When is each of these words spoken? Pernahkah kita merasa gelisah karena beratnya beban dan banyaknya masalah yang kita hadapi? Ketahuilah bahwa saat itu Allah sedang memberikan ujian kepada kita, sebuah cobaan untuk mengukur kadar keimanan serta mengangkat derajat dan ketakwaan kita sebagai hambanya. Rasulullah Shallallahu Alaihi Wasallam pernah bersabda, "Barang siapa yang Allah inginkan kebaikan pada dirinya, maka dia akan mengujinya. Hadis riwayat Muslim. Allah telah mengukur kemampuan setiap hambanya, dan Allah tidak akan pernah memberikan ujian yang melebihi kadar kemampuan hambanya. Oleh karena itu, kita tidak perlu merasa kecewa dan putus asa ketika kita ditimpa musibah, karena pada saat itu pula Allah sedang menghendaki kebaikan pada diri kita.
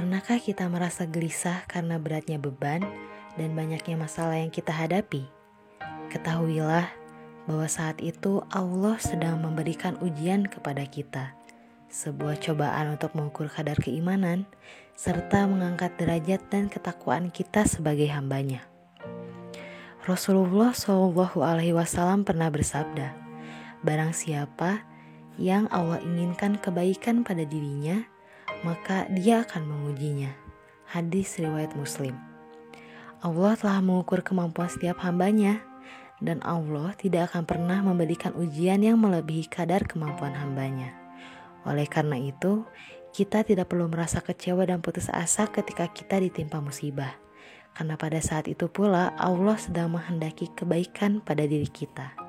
Pernahkah 0.00 0.40
kita 0.40 0.64
merasa 0.72 1.04
gelisah 1.04 1.68
karena 1.68 2.00
beratnya 2.00 2.40
beban 2.40 2.80
dan 3.36 3.52
banyaknya 3.52 4.00
masalah 4.00 4.40
yang 4.40 4.48
kita 4.48 4.72
hadapi? 4.72 5.28
Ketahuilah 6.08 6.88
bahwa 7.44 7.68
saat 7.68 8.00
itu 8.00 8.40
Allah 8.48 8.96
sedang 8.96 9.44
memberikan 9.44 10.00
ujian 10.00 10.48
kepada 10.48 10.88
kita, 10.88 11.36
sebuah 11.92 12.40
cobaan 12.40 12.96
untuk 12.96 13.12
mengukur 13.12 13.52
kadar 13.52 13.76
keimanan 13.76 14.48
serta 14.96 15.44
mengangkat 15.44 15.92
derajat 16.00 16.48
dan 16.48 16.72
ketakwaan 16.72 17.28
kita 17.28 17.68
sebagai 17.68 18.08
hambanya. 18.08 18.64
Rasulullah 20.08 20.72
Shallallahu 20.72 21.44
Alaihi 21.44 21.76
Wasallam 21.76 22.24
pernah 22.24 22.48
bersabda, 22.48 23.12
"Barang 23.84 24.16
siapa 24.16 24.80
yang 25.36 25.68
Allah 25.68 26.00
inginkan 26.00 26.56
kebaikan 26.56 27.20
pada 27.20 27.44
dirinya, 27.44 28.00
maka 28.66 29.08
dia 29.12 29.42
akan 29.44 29.66
mengujinya. 29.66 30.32
Hadis 30.90 31.38
riwayat 31.38 31.72
Muslim. 31.78 32.18
Allah 33.20 33.52
telah 33.56 33.84
mengukur 33.84 34.24
kemampuan 34.24 34.68
setiap 34.72 35.00
hambanya, 35.04 35.60
dan 36.20 36.40
Allah 36.44 36.92
tidak 36.96 37.32
akan 37.32 37.48
pernah 37.48 37.80
memberikan 37.80 38.36
ujian 38.36 38.80
yang 38.84 39.00
melebihi 39.00 39.48
kadar 39.48 39.84
kemampuan 39.88 40.36
hambanya. 40.36 40.92
Oleh 41.64 41.88
karena 41.88 42.16
itu, 42.16 42.64
kita 43.10 43.42
tidak 43.42 43.72
perlu 43.72 43.88
merasa 43.88 44.20
kecewa 44.20 44.64
dan 44.68 44.84
putus 44.84 45.08
asa 45.10 45.48
ketika 45.48 45.88
kita 45.90 46.20
ditimpa 46.20 46.60
musibah, 46.60 47.16
karena 47.72 47.96
pada 47.96 48.20
saat 48.20 48.46
itu 48.46 48.68
pula 48.68 49.12
Allah 49.16 49.56
sedang 49.56 49.96
menghendaki 49.96 50.52
kebaikan 50.52 51.24
pada 51.24 51.44
diri 51.44 51.68
kita. 51.68 52.19